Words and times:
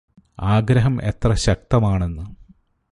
ആഗ്രഹം 0.47 1.03
എത്ര 1.03 1.33
ശക്തമാണെന്ന് 1.43 2.25